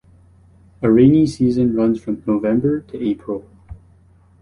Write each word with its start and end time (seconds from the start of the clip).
A 0.81 0.89
rainy 0.91 1.27
season 1.27 1.75
runs 1.75 2.01
from 2.01 2.23
November 2.25 2.79
to 2.79 3.07
April. 3.07 3.47